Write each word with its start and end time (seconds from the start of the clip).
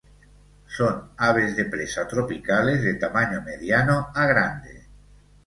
Son 0.75 1.11
aves 1.15 1.55
de 1.55 1.65
presa 1.65 2.07
tropicales 2.07 2.81
de 2.81 2.95
tamaño 2.95 3.43
mediano 3.43 4.07
a 4.15 4.25
grande. 4.25 4.87